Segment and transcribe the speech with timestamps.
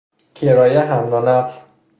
[0.35, 1.59] کرایه حمل و نقل